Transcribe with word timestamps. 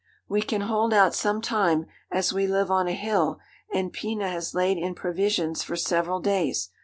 'We 0.27 0.41
can 0.41 0.61
hold 0.61 0.95
out 0.95 1.13
some 1.13 1.41
time, 1.43 1.85
as 2.09 2.33
we 2.33 2.47
live 2.47 2.71
on 2.71 2.87
a 2.87 2.93
hill, 2.93 3.37
and 3.71 3.93
Pina 3.93 4.29
has 4.29 4.55
laid 4.55 4.79
in 4.79 4.95
provisions 4.95 5.61
for 5.61 5.75
several 5.75 6.19
days. 6.19 6.69